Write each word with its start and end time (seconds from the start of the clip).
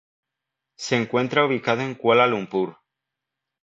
Se 0.79 0.95
encuentra 0.95 1.45
ubicado 1.45 1.81
en 1.83 1.93
Kuala 1.93 2.25
Lumpur. 2.25 2.79